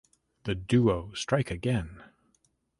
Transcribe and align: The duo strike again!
The 0.45 0.55
duo 0.55 1.13
strike 1.13 1.51
again! 1.51 2.01